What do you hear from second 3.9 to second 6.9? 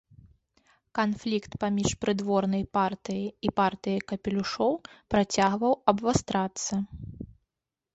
капелюшоў працягваў абвастрацца.